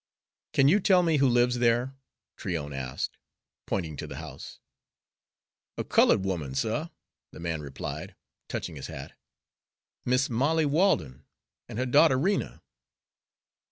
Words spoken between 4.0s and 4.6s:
the house.